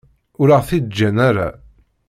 Ur 0.41 0.49
aɣ-t-id-ǧǧan 0.57 1.17
ara. 1.29 1.47